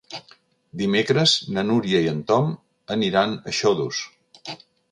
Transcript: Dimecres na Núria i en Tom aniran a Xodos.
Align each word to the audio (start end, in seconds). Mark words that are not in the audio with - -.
Dimecres 0.81 1.33
na 1.57 1.65
Núria 1.67 2.01
i 2.05 2.09
en 2.13 2.25
Tom 2.33 2.49
aniran 2.99 3.35
a 3.53 3.57
Xodos. 3.61 4.05